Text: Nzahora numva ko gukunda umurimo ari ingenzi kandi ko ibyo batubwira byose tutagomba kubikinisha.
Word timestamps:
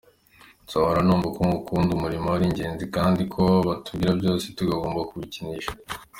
Nzahora 0.65 0.99
numva 1.03 1.27
ko 1.35 1.41
gukunda 1.55 1.89
umurimo 1.93 2.27
ari 2.35 2.45
ingenzi 2.49 2.85
kandi 2.95 3.21
ko 3.33 3.41
ibyo 3.47 3.57
batubwira 3.67 4.11
byose 4.19 4.45
tutagomba 4.55 5.07
kubikinisha. 5.09 5.71